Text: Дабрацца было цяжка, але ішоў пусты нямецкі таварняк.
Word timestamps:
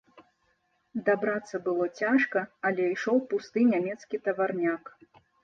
Дабрацца 1.09 1.61
было 1.67 1.85
цяжка, 1.99 2.39
але 2.71 2.83
ішоў 2.95 3.17
пусты 3.35 3.67
нямецкі 3.75 4.23
таварняк. 4.27 4.83